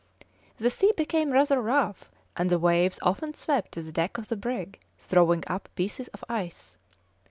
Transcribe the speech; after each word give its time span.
The 0.57 0.71
sea 0.71 0.91
became 0.97 1.29
rather 1.29 1.61
rough, 1.61 2.09
and 2.35 2.49
the 2.49 2.57
waves 2.57 2.97
often 3.03 3.35
swept 3.35 3.75
the 3.75 3.91
deck 3.91 4.17
of 4.17 4.29
the 4.29 4.35
brig, 4.35 4.79
throwing 4.97 5.43
up 5.45 5.69
pieces 5.75 6.07
of 6.07 6.23
ice. 6.27 6.75